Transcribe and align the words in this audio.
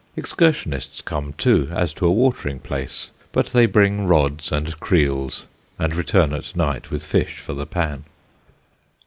Excursionists 0.15 0.99
come 0.99 1.33
too, 1.33 1.67
as 1.71 1.93
to 1.93 2.07
a 2.07 2.11
watering 2.11 2.57
place, 2.59 3.11
but 3.31 3.45
they 3.53 3.67
bring 3.67 4.07
rods 4.07 4.51
and 4.51 4.79
creels 4.79 5.45
and 5.77 5.95
return 5.95 6.33
at 6.33 6.55
night 6.55 6.89
with 6.89 7.05
fish 7.05 7.37
for 7.37 7.53
the 7.53 7.67
pan. 7.67 8.05